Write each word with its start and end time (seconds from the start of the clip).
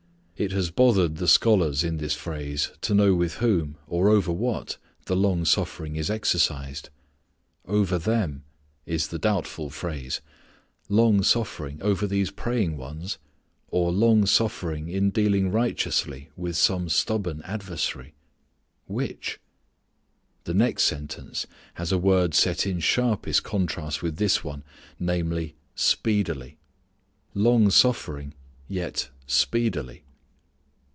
It 0.43 0.53
has 0.53 0.71
bothered 0.71 1.17
the 1.17 1.27
scholars 1.27 1.83
in 1.83 1.97
this 1.97 2.15
phrase 2.15 2.71
to 2.81 2.95
know 2.95 3.13
with 3.13 3.35
whom 3.35 3.77
or 3.85 4.09
over 4.09 4.31
what 4.31 4.79
the 5.05 5.15
long 5.15 5.45
suffering 5.45 5.95
is 5.95 6.09
exercised. 6.09 6.89
"Over 7.67 7.99
them" 7.99 8.43
is 8.87 9.09
the 9.09 9.19
doubtful 9.19 9.69
phrase. 9.69 10.19
Long 10.89 11.21
suffering 11.21 11.79
over 11.83 12.07
these 12.07 12.31
praying 12.31 12.75
ones? 12.75 13.19
Or, 13.67 13.91
long 13.91 14.25
suffering 14.25 14.87
in 14.89 15.11
dealing 15.11 15.51
righteously 15.51 16.31
with 16.35 16.57
some 16.57 16.89
stubborn 16.89 17.43
adversary 17.43 18.15
which? 18.87 19.39
The 20.45 20.55
next 20.55 20.85
sentence 20.85 21.45
has 21.75 21.91
a 21.91 21.99
word 21.99 22.33
set 22.33 22.65
in 22.65 22.79
sharpest 22.79 23.43
contrast 23.43 24.01
with 24.01 24.15
this 24.17 24.43
one, 24.43 24.63
namely 24.97 25.53
"speedily." 25.75 26.57
"Long 27.35 27.69
suffering" 27.69 28.33
yet 28.67 29.11
"speedily." 29.27 30.03